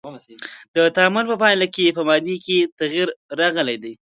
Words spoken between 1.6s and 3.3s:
کې په مادې کې تغیرات